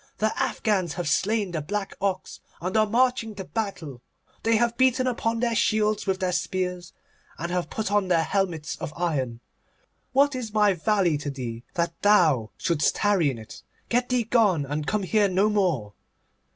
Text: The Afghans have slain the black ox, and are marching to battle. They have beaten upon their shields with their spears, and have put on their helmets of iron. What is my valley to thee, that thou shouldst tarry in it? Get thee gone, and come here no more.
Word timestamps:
The 0.17 0.35
Afghans 0.41 0.93
have 0.93 1.07
slain 1.07 1.51
the 1.51 1.61
black 1.61 1.93
ox, 2.01 2.39
and 2.59 2.75
are 2.75 2.87
marching 2.87 3.35
to 3.35 3.43
battle. 3.45 4.01
They 4.41 4.55
have 4.55 4.75
beaten 4.75 5.05
upon 5.05 5.39
their 5.41 5.53
shields 5.53 6.07
with 6.07 6.19
their 6.21 6.31
spears, 6.31 6.91
and 7.37 7.51
have 7.51 7.69
put 7.69 7.91
on 7.91 8.07
their 8.07 8.23
helmets 8.23 8.75
of 8.77 8.91
iron. 8.97 9.41
What 10.11 10.33
is 10.33 10.55
my 10.55 10.73
valley 10.73 11.19
to 11.19 11.29
thee, 11.29 11.65
that 11.75 11.93
thou 12.01 12.49
shouldst 12.57 12.95
tarry 12.95 13.29
in 13.29 13.37
it? 13.37 13.61
Get 13.89 14.09
thee 14.09 14.23
gone, 14.23 14.65
and 14.65 14.87
come 14.87 15.03
here 15.03 15.27
no 15.29 15.49
more. 15.49 15.93